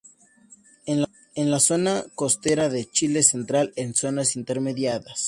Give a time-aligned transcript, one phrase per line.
[0.87, 5.05] En la zona costera de Chile central, en zonas intermedias.